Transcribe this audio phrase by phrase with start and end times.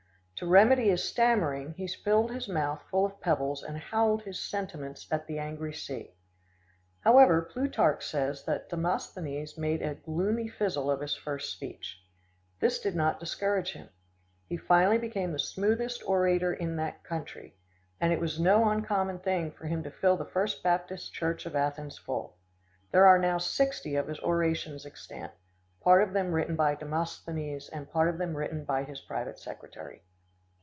[0.43, 5.07] To remedy his stammering, he filled his mouth full of pebbles and howled his sentiments
[5.11, 6.15] at the angry sea.
[7.01, 12.01] However, Plutarch says that Demosthenes made a gloomy fizzle of his first speech.
[12.59, 13.89] This did not discourage him.
[14.47, 17.55] He finally became the smoothest orator in that country,
[17.99, 21.55] and it was no uncommon thing for him to fill the First Baptist Church of
[21.55, 22.39] Athens full.
[22.91, 25.33] There are now sixty of his orations extant,
[25.81, 30.01] part of them written by Demosthenes and part of them written by his private secretary.